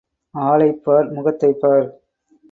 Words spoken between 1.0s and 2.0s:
முகத்தைப் பார்.